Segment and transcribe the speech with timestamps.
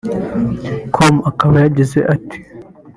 [0.95, 2.37] com akaba yagize ati